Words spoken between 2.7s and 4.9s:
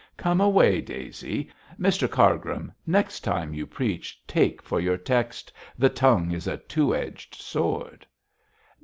next time you preach take for